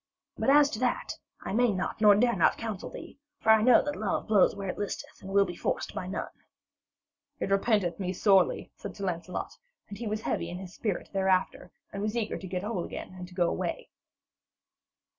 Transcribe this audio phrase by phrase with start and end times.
[0.35, 3.19] But as to that, I may not nor dare not counsel thee.
[3.39, 6.25] For I know that love blows where it listeth and will be forced by none.'
[7.39, 9.55] 'It repenteth me sorely,' said Sir Lancelot,
[9.89, 13.27] and he was heavy in spirit thereafter, and was eager to get whole again and
[13.27, 13.89] to go away.